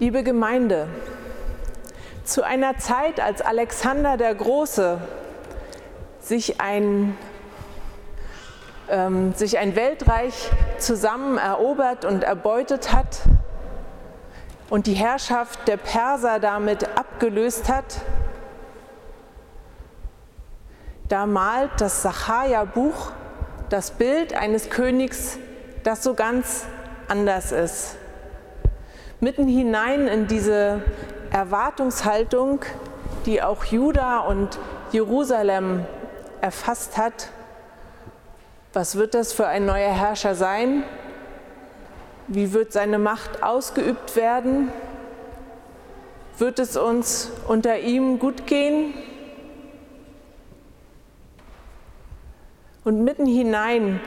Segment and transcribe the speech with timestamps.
[0.00, 0.88] Liebe Gemeinde,
[2.24, 4.96] zu einer Zeit, als Alexander der Große
[6.22, 7.18] sich ein,
[8.88, 13.20] ähm, sich ein Weltreich zusammen erobert und erbeutet hat
[14.70, 18.00] und die Herrschaft der Perser damit abgelöst hat,
[21.08, 23.12] da malt das Sacharja-Buch
[23.68, 25.38] das Bild eines Königs,
[25.82, 26.64] das so ganz
[27.06, 27.99] anders ist.
[29.22, 30.80] Mitten hinein in diese
[31.30, 32.60] Erwartungshaltung,
[33.26, 34.58] die auch Juda und
[34.92, 35.84] Jerusalem
[36.40, 37.28] erfasst hat.
[38.72, 40.84] Was wird das für ein neuer Herrscher sein?
[42.28, 44.72] Wie wird seine Macht ausgeübt werden?
[46.38, 48.94] Wird es uns unter ihm gut gehen?
[52.84, 54.00] Und mitten hinein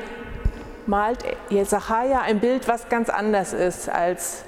[0.87, 4.43] malt Jesachaja ein Bild, was ganz anders ist als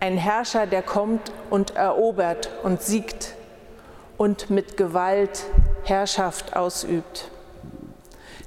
[0.00, 3.34] ein Herrscher, der kommt und erobert und siegt
[4.16, 5.44] und mit Gewalt
[5.84, 7.30] Herrschaft ausübt.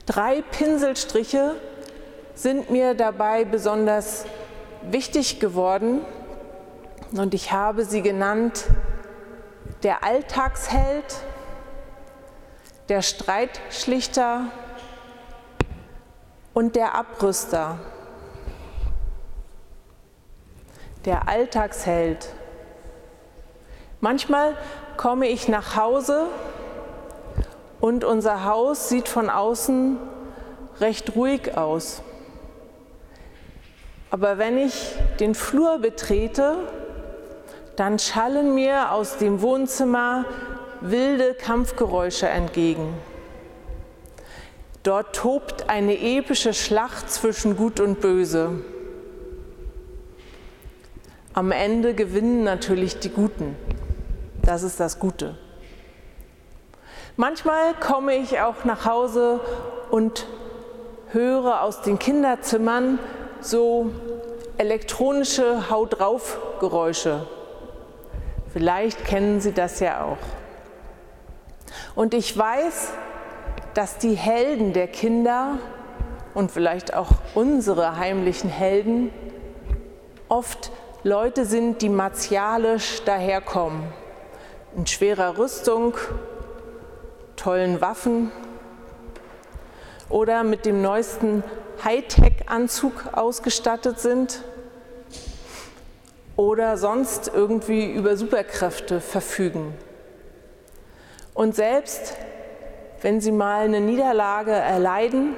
[0.05, 1.55] Drei Pinselstriche
[2.35, 4.25] sind mir dabei besonders
[4.81, 6.01] wichtig geworden
[7.11, 8.65] und ich habe sie genannt
[9.83, 11.23] der Alltagsheld,
[12.89, 14.45] der Streitschlichter
[16.53, 17.79] und der Abrüster,
[21.05, 22.33] der Alltagsheld.
[24.01, 24.55] Manchmal
[24.97, 26.27] komme ich nach Hause
[27.79, 29.97] und unser Haus sieht von außen
[30.79, 32.01] recht ruhig aus.
[34.11, 36.55] Aber wenn ich den Flur betrete,
[37.75, 40.25] dann schallen mir aus dem Wohnzimmer
[40.81, 42.93] wilde Kampfgeräusche entgegen.
[44.83, 48.61] Dort tobt eine epische Schlacht zwischen Gut und Böse.
[51.39, 53.55] Am Ende gewinnen natürlich die Guten.
[54.41, 55.37] Das ist das Gute.
[57.15, 59.39] Manchmal komme ich auch nach Hause
[59.89, 60.27] und
[61.13, 62.99] höre aus den Kinderzimmern
[63.39, 63.89] so
[64.57, 67.25] elektronische Haut drauf Geräusche.
[68.51, 70.17] Vielleicht kennen Sie das ja auch.
[71.95, 72.91] Und ich weiß,
[73.75, 75.57] dass die Helden der Kinder
[76.33, 79.13] und vielleicht auch unsere heimlichen Helden
[80.27, 80.69] oft
[81.03, 83.83] Leute sind, die martialisch daherkommen,
[84.75, 85.95] in schwerer Rüstung,
[87.37, 88.33] tollen Waffen
[90.09, 91.41] oder mit dem neuesten
[91.85, 94.43] Hightech-Anzug ausgestattet sind
[96.35, 99.73] oder sonst irgendwie über Superkräfte verfügen.
[101.33, 102.17] Und selbst
[103.01, 105.35] wenn sie mal eine Niederlage erleiden,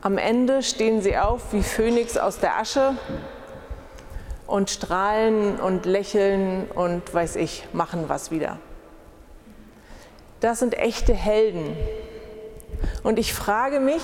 [0.00, 2.96] am Ende stehen sie auf wie Phönix aus der Asche
[4.50, 8.58] und strahlen und lächeln und weiß ich, machen was wieder.
[10.40, 11.76] Das sind echte Helden.
[13.02, 14.02] Und ich frage mich,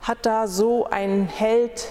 [0.00, 1.88] hat da so ein Held,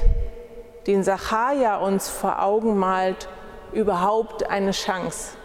[0.86, 3.30] den Sacharja uns vor Augen malt,
[3.72, 5.38] überhaupt eine Chance?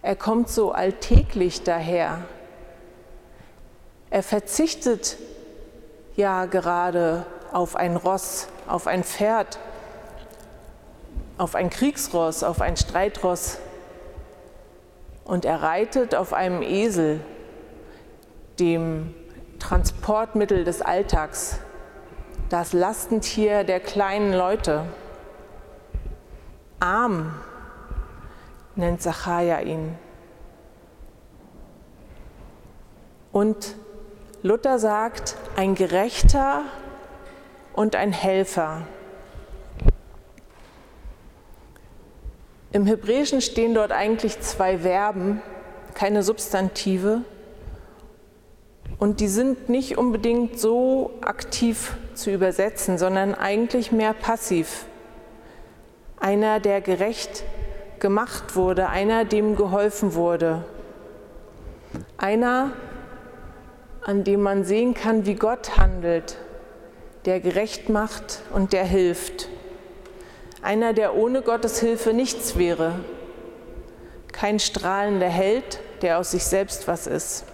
[0.00, 2.22] Er kommt so alltäglich daher.
[4.10, 5.18] Er verzichtet
[6.16, 7.26] ja gerade
[7.58, 9.58] auf ein Ross, auf ein Pferd,
[11.38, 13.58] auf ein Kriegsross, auf ein Streitross.
[15.24, 17.20] Und er reitet auf einem Esel,
[18.60, 19.12] dem
[19.58, 21.58] Transportmittel des Alltags,
[22.48, 24.84] das Lastentier der kleinen Leute.
[26.78, 27.34] Arm
[28.76, 29.98] nennt Zachariah ihn.
[33.32, 33.74] Und
[34.44, 36.62] Luther sagt, ein Gerechter
[37.78, 38.82] und ein Helfer.
[42.72, 45.40] Im Hebräischen stehen dort eigentlich zwei Verben,
[45.94, 47.20] keine Substantive.
[48.98, 54.86] Und die sind nicht unbedingt so aktiv zu übersetzen, sondern eigentlich mehr passiv.
[56.18, 57.44] Einer, der gerecht
[58.00, 60.64] gemacht wurde, einer, dem geholfen wurde.
[62.16, 62.72] Einer,
[64.02, 66.38] an dem man sehen kann, wie Gott handelt,
[67.28, 69.50] der gerecht macht und der hilft.
[70.62, 73.00] Einer, der ohne Gottes Hilfe nichts wäre.
[74.32, 77.44] Kein strahlender Held, der aus sich selbst was ist.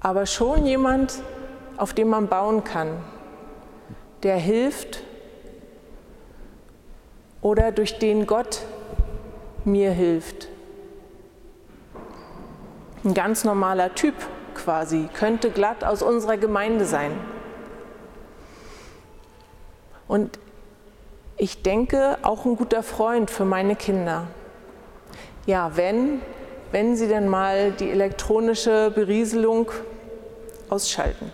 [0.00, 1.14] Aber schon jemand,
[1.76, 3.04] auf dem man bauen kann,
[4.24, 5.04] der hilft
[7.40, 8.62] oder durch den Gott
[9.64, 10.48] mir hilft.
[13.04, 14.14] Ein ganz normaler Typ
[14.66, 17.12] quasi, könnte glatt aus unserer Gemeinde sein.
[20.08, 20.40] Und
[21.36, 24.26] ich denke, auch ein guter Freund für meine Kinder.
[25.46, 26.20] Ja, wenn,
[26.72, 29.70] wenn sie dann mal die elektronische Berieselung
[30.68, 31.30] ausschalten.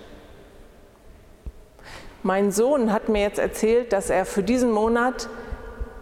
[2.22, 5.30] Mein Sohn hat mir jetzt erzählt, dass er für diesen Monat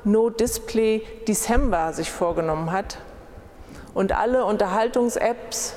[0.03, 2.99] No Display December sich vorgenommen hat
[3.95, 5.75] und alle Unterhaltungs-Apps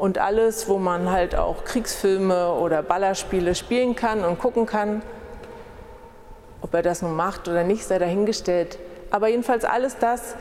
[0.00, 5.02] und alles, wo man halt auch Kriegsfilme oder Ballerspiele spielen kann und gucken kann,
[6.62, 8.78] ob er das nun macht oder nicht, sei dahingestellt.
[9.10, 10.36] Aber jedenfalls alles das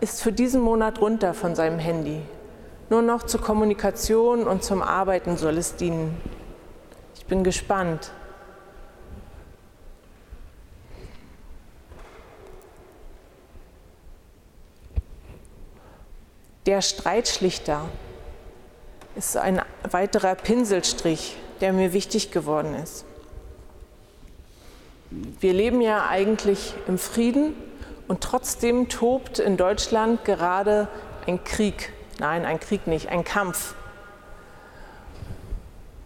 [0.00, 2.20] ist für diesen Monat runter von seinem Handy.
[2.90, 6.20] Nur noch zur Kommunikation und zum Arbeiten soll es dienen.
[7.14, 8.12] Ich bin gespannt.
[16.66, 17.86] Der Streitschlichter
[19.20, 23.04] ist ein weiterer Pinselstrich, der mir wichtig geworden ist.
[25.10, 27.54] Wir leben ja eigentlich im Frieden
[28.08, 30.88] und trotzdem tobt in Deutschland gerade
[31.26, 31.92] ein Krieg.
[32.18, 33.74] Nein, ein Krieg nicht, ein Kampf.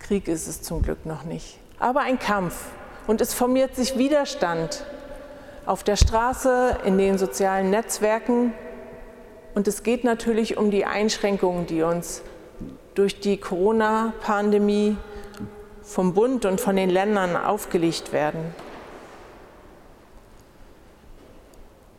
[0.00, 2.66] Krieg ist es zum Glück noch nicht, aber ein Kampf.
[3.06, 4.84] Und es formiert sich Widerstand
[5.66, 8.54] auf der Straße, in den sozialen Netzwerken.
[9.54, 12.22] Und es geht natürlich um die Einschränkungen, die uns
[12.94, 14.96] durch die Corona-Pandemie
[15.82, 18.54] vom Bund und von den Ländern aufgelegt werden.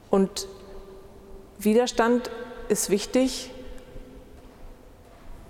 [0.10, 0.48] Und
[1.58, 2.32] Widerstand
[2.70, 3.52] ist wichtig.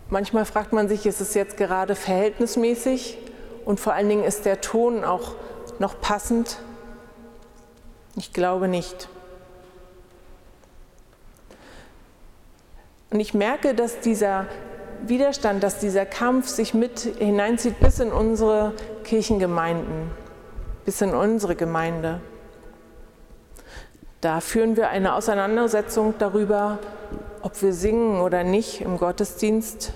[0.10, 3.18] Manchmal fragt man sich, ist es jetzt gerade verhältnismäßig
[3.66, 5.36] und vor allen Dingen ist der Ton auch
[5.80, 6.58] noch passend?
[8.16, 9.10] Ich glaube nicht.
[13.12, 14.46] Und ich merke, dass dieser
[15.06, 20.12] Widerstand, dass dieser Kampf sich mit hineinzieht bis in unsere Kirchengemeinden,
[20.86, 22.22] bis in unsere Gemeinde.
[24.22, 26.80] Da führen wir eine Auseinandersetzung darüber,
[27.42, 29.94] ob wir singen oder nicht im Gottesdienst.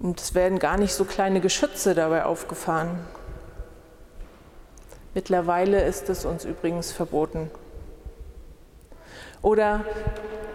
[0.00, 2.98] Und es werden gar nicht so kleine Geschütze dabei aufgefahren.
[5.14, 7.50] Mittlerweile ist es uns übrigens verboten.
[9.42, 9.84] Oder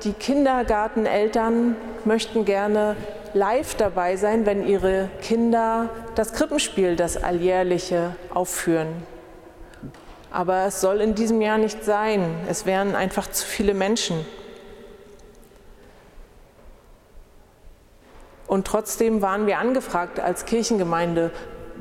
[0.04, 2.96] die Kindergarteneltern möchten gerne
[3.34, 9.04] live dabei sein, wenn ihre Kinder das Krippenspiel, das alljährliche, aufführen.
[10.32, 12.36] Aber es soll in diesem Jahr nicht sein.
[12.50, 14.26] Es wären einfach zu viele Menschen.
[18.48, 21.32] Und trotzdem waren wir angefragt als Kirchengemeinde,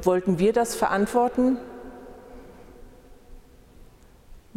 [0.03, 1.59] wollten wir das verantworten?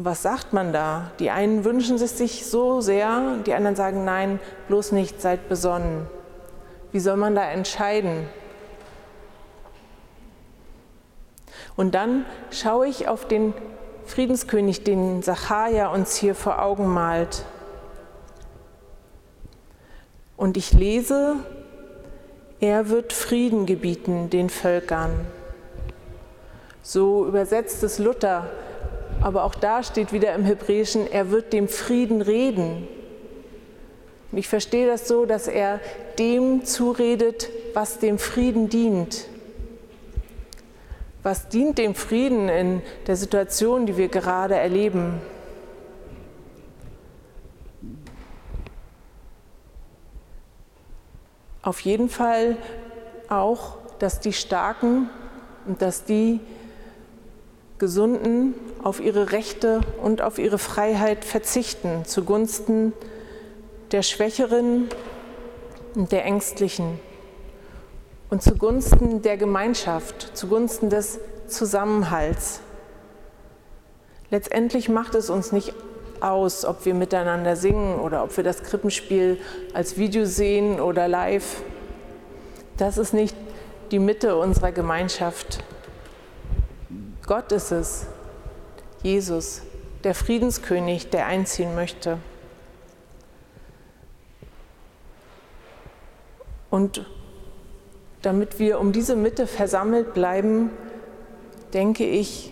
[0.01, 1.11] Was sagt man da?
[1.19, 6.07] Die einen wünschen es sich so sehr, die anderen sagen, nein, bloß nicht, seid besonnen.
[6.93, 8.25] Wie soll man da entscheiden?
[11.75, 13.53] Und dann schaue ich auf den
[14.05, 17.43] Friedenskönig, den Sacharja uns hier vor Augen malt.
[20.37, 21.35] Und ich lese,
[22.61, 25.11] er wird Frieden gebieten den Völkern.
[26.83, 28.49] So übersetzt es Luther,
[29.21, 32.87] aber auch da steht wieder im Hebräischen, er wird dem Frieden reden.
[34.31, 35.79] Und ich verstehe das so, dass er
[36.17, 39.25] dem zuredet, was dem Frieden dient.
[41.23, 45.19] Was dient dem Frieden in der Situation, die wir gerade erleben?
[51.61, 52.55] Auf jeden Fall
[53.27, 55.09] auch, dass die Starken
[55.65, 56.39] und dass die
[57.79, 62.93] Gesunden auf ihre Rechte und auf ihre Freiheit verzichten zugunsten
[63.91, 64.89] der Schwächeren
[65.95, 66.99] und der Ängstlichen
[68.29, 72.61] und zugunsten der Gemeinschaft, zugunsten des Zusammenhalts.
[74.29, 75.73] Letztendlich macht es uns nicht
[76.21, 79.39] aus, ob wir miteinander singen oder ob wir das Krippenspiel
[79.73, 81.63] als Video sehen oder live.
[82.77, 83.35] Das ist nicht
[83.91, 85.63] die Mitte unserer Gemeinschaft.
[87.29, 88.07] Gott ist es,
[89.03, 89.61] Jesus,
[90.03, 92.17] der Friedenskönig, der einziehen möchte.
[96.71, 97.05] Und
[98.23, 100.71] damit wir um diese Mitte versammelt bleiben,
[101.71, 102.51] denke ich,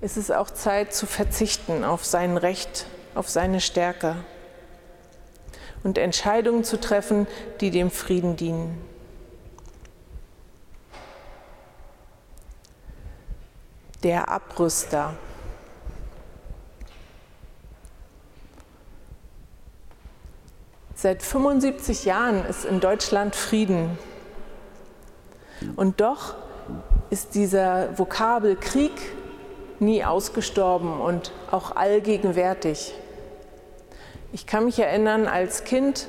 [0.00, 4.16] ist es auch Zeit zu verzichten auf sein Recht, auf seine Stärke
[5.82, 7.26] und Entscheidungen zu treffen,
[7.60, 8.93] die dem Frieden dienen.
[14.04, 15.14] Der Abrüster.
[20.94, 23.98] Seit 75 Jahren ist in Deutschland Frieden.
[25.76, 26.34] Und doch
[27.08, 28.92] ist dieser Vokabel Krieg
[29.80, 32.94] nie ausgestorben und auch allgegenwärtig.
[34.34, 36.08] Ich kann mich erinnern, als Kind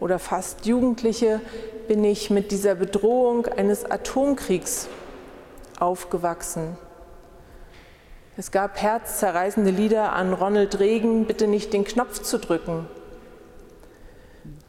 [0.00, 1.42] oder fast Jugendliche
[1.88, 4.88] bin ich mit dieser Bedrohung eines Atomkriegs
[5.78, 6.78] aufgewachsen.
[8.36, 12.88] Es gab herzzerreißende Lieder an Ronald Reagan, bitte nicht den Knopf zu drücken.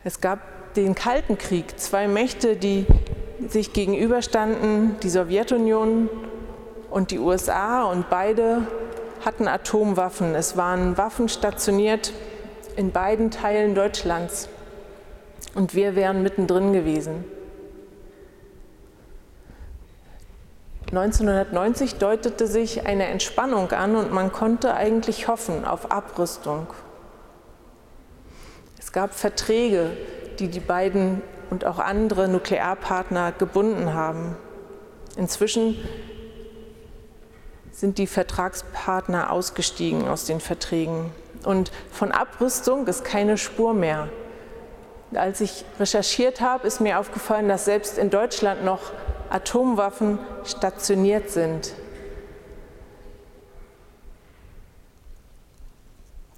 [0.04, 2.86] Es gab den Kalten Krieg, zwei Mächte, die
[3.48, 6.10] sich gegenüberstanden, die Sowjetunion
[6.92, 8.68] und die USA, und beide
[9.26, 10.36] hatten Atomwaffen.
[10.36, 12.14] Es waren Waffen stationiert
[12.76, 14.48] in beiden Teilen Deutschlands
[15.56, 17.24] und wir wären mittendrin gewesen.
[20.98, 26.68] 1990 deutete sich eine Entspannung an und man konnte eigentlich hoffen auf Abrüstung.
[28.80, 29.92] Es gab Verträge,
[30.40, 34.38] die die beiden und auch andere Nuklearpartner gebunden haben.
[35.18, 35.76] Inzwischen
[37.72, 41.12] sind die Vertragspartner ausgestiegen aus den Verträgen.
[41.44, 44.08] Und von Abrüstung ist keine Spur mehr.
[45.14, 48.94] Als ich recherchiert habe, ist mir aufgefallen, dass selbst in Deutschland noch
[49.36, 51.74] Atomwaffen stationiert sind.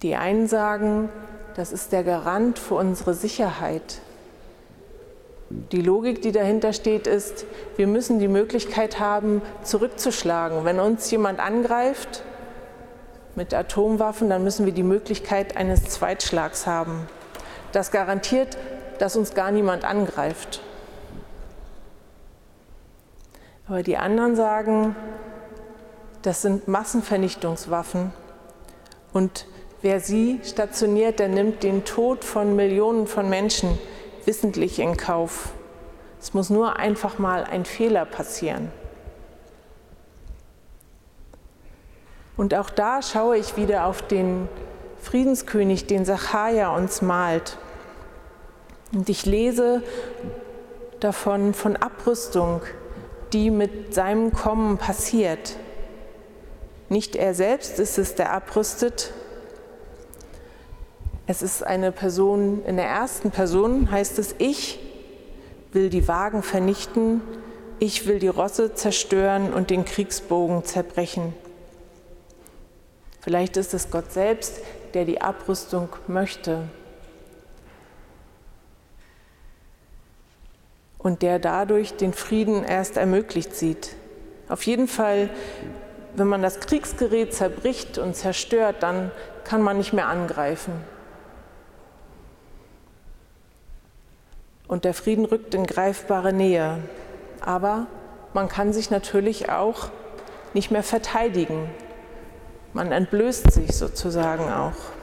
[0.02, 1.10] Die einen sagen,
[1.56, 4.02] das ist der Garant für unsere Sicherheit.
[5.50, 10.66] Die Logik, die dahinter steht, ist, wir müssen die Möglichkeit haben, zurückzuschlagen.
[10.66, 12.24] Wenn uns jemand angreift
[13.36, 17.08] mit Atomwaffen, dann müssen wir die Möglichkeit eines Zweitschlags haben.
[17.74, 18.58] Das garantiert,
[18.98, 20.62] dass uns gar niemand angreift.
[23.68, 24.96] Aber die anderen sagen,
[26.22, 28.14] das sind Massenvernichtungswaffen
[29.14, 29.46] und
[29.82, 33.78] wer sie stationiert, der nimmt den Tod von Millionen von Menschen
[34.26, 35.50] wissentlich in Kauf.
[36.20, 38.72] Es muss nur einfach mal ein Fehler passieren.
[42.36, 44.48] Und auch da schaue ich wieder auf den
[45.02, 47.58] Friedenskönig, den Sacharja uns malt.
[48.94, 49.82] Und ich lese
[51.00, 52.62] davon von Abrüstung,
[53.34, 55.58] die mit seinem Kommen passiert.
[56.90, 59.12] Nicht er selbst ist es, der abrüstet.
[61.26, 64.80] Es ist eine Person, in der ersten Person heißt es, ich
[65.74, 67.22] will die Wagen vernichten,
[67.80, 71.34] ich will die Rosse zerstören und den Kriegsbogen zerbrechen.
[73.20, 74.62] Vielleicht ist es Gott selbst,
[74.94, 76.64] der die Abrüstung möchte.
[80.98, 83.96] Und der dadurch den Frieden erst ermöglicht sieht.
[84.50, 85.30] Auf jeden Fall,
[86.16, 89.12] wenn man das Kriegsgerät zerbricht und zerstört, dann
[89.44, 90.74] kann man nicht mehr angreifen.
[94.68, 96.80] Und der Frieden rückt in greifbare Nähe.
[97.40, 97.88] Aber
[98.34, 99.90] man kann sich natürlich auch
[100.54, 101.70] nicht mehr verteidigen.
[102.74, 104.97] Man entblößt sich sozusagen auch.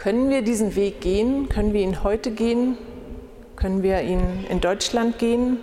[0.00, 1.50] Können wir diesen Weg gehen?
[1.50, 2.78] Können wir ihn heute gehen?
[3.54, 5.58] Können wir ihn in Deutschland gehen?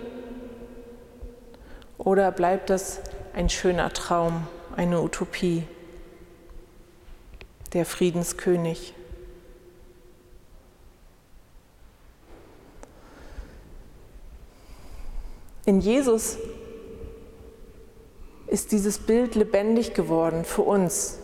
[1.98, 3.00] Oder bleibt das
[3.34, 5.64] ein schöner Traum, eine Utopie?
[7.72, 8.94] Der Friedenskönig.
[15.66, 16.38] In Jesus
[18.46, 21.18] ist dieses Bild lebendig geworden für uns,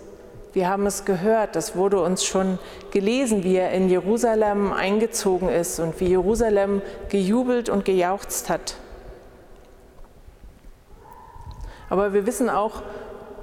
[0.54, 2.58] wir haben es gehört, das wurde uns schon
[2.92, 8.76] gelesen, wie er in Jerusalem eingezogen ist und wie Jerusalem gejubelt und gejauchzt hat.
[11.90, 12.82] Aber wir wissen auch,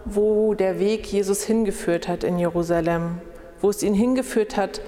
[0.06, 3.20] wo der Weg Jesus hingeführt hat in Jerusalem,
[3.60, 4.82] wo es ihn hingeführt hat,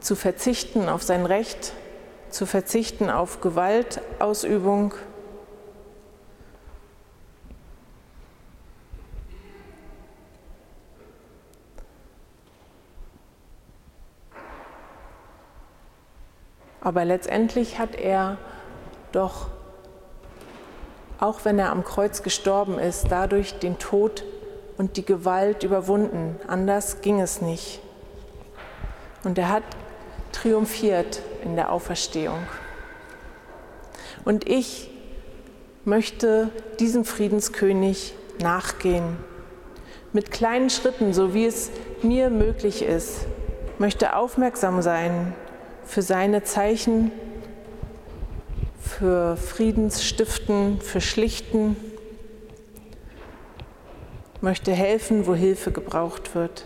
[0.00, 1.72] zu verzichten auf sein Recht,
[2.28, 4.94] zu verzichten auf Gewaltausübung
[16.90, 18.36] Aber letztendlich hat er
[19.12, 19.46] doch,
[21.20, 24.24] auch wenn er am Kreuz gestorben ist, dadurch den Tod
[24.76, 26.34] und die Gewalt überwunden.
[26.48, 27.80] Anders ging es nicht.
[29.22, 29.62] Und er hat
[30.32, 32.40] triumphiert in der Auferstehung.
[34.24, 34.90] Und ich
[35.84, 39.16] möchte diesem Friedenskönig nachgehen.
[40.12, 41.70] Mit kleinen Schritten, so wie es
[42.02, 43.26] mir möglich ist,
[43.78, 45.36] möchte aufmerksam sein
[45.90, 47.10] für seine Zeichen,
[48.80, 51.74] für Friedensstiften, für Schlichten,
[54.40, 56.64] möchte helfen, wo Hilfe gebraucht wird.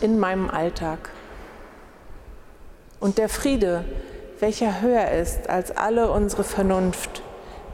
[0.00, 1.10] In meinem Alltag.
[2.98, 3.84] Und der Friede,
[4.38, 7.22] welcher höher ist als alle unsere Vernunft,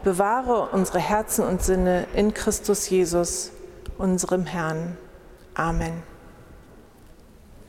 [0.02, 3.52] bewahre unsere Herzen und Sinne in Christus Jesus,
[3.98, 4.98] unserem Herrn.
[5.54, 6.15] Amen.